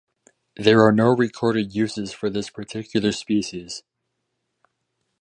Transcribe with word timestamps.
There 0.57 0.81
are 0.81 0.91
no 0.91 1.09
recorded 1.15 1.75
uses 1.75 2.11
for 2.11 2.31
this 2.31 2.49
particular 2.49 3.11
species. 3.11 3.83